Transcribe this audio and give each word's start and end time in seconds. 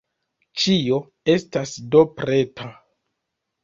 Ĉio 0.63 0.97
estas 1.35 1.77
do 1.93 2.05
preta. 2.19 2.75